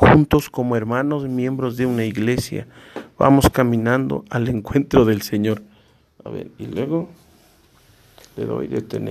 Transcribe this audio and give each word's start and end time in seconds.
juntos 0.00 0.48
como 0.48 0.76
hermanos 0.76 1.28
miembros 1.28 1.76
de 1.76 1.84
una 1.84 2.04
iglesia. 2.04 2.66
Vamos 3.18 3.50
caminando 3.50 4.24
al 4.30 4.48
encuentro 4.48 5.04
del 5.04 5.20
Señor. 5.20 5.62
A 6.24 6.30
ver, 6.30 6.50
y 6.58 6.66
luego 6.66 7.10
le 8.36 8.46
doy 8.46 8.66
detener. 8.66 9.08